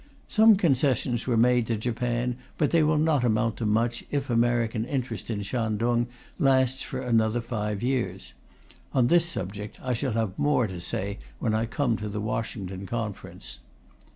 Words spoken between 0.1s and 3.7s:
Some concessions were made to Japan, but they will not amount to